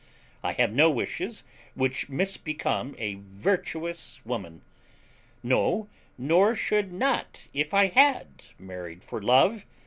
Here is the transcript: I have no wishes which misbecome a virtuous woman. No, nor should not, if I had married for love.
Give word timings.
I 0.41 0.53
have 0.53 0.73
no 0.73 0.89
wishes 0.89 1.43
which 1.75 2.09
misbecome 2.09 2.95
a 2.97 3.19
virtuous 3.21 4.19
woman. 4.25 4.63
No, 5.43 5.89
nor 6.17 6.55
should 6.55 6.91
not, 6.91 7.47
if 7.53 7.71
I 7.71 7.85
had 7.85 8.45
married 8.57 9.03
for 9.03 9.21
love. 9.21 9.63